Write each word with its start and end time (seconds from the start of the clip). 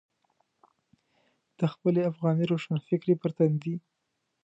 د 1.59 1.61
خپلې 1.73 2.01
افغاني 2.11 2.45
روښانفکرۍ 2.51 3.15
پر 3.21 3.31
تندي. 3.37 3.75